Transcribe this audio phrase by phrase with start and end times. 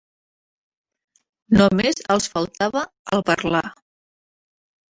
[1.59, 2.83] No més els faltava
[3.19, 3.65] el parlar